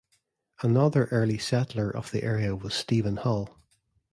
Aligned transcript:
Another 0.63 1.05
early 1.11 1.37
settler 1.37 1.91
of 1.91 2.09
the 2.09 2.23
area 2.23 2.55
was 2.55 2.73
Stephen 2.73 3.17
Hull. 3.17 3.59